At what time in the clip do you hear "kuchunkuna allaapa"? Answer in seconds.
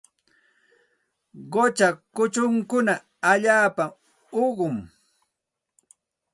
2.15-3.85